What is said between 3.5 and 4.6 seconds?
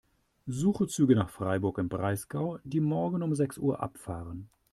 Uhr abfahren.